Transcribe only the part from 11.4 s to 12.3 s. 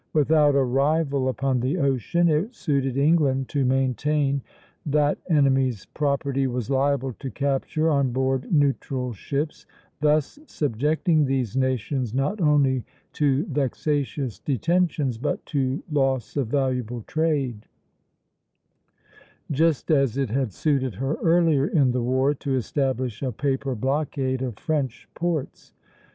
nations